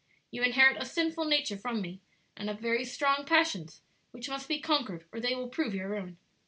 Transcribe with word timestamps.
You 0.31 0.41
inherit 0.41 0.81
a 0.81 0.85
sinful 0.87 1.25
nature 1.25 1.57
from 1.59 1.79
me, 1.79 2.01
and 2.35 2.49
have 2.49 2.59
very 2.59 2.83
strong 2.85 3.23
passions 3.23 3.83
which 4.09 4.29
must 4.29 4.47
be 4.47 4.59
conquered 4.59 5.05
or 5.11 5.19
they 5.19 5.35
will 5.35 5.47
prove 5.47 5.75
your 5.75 5.89
ruin. 5.89 6.17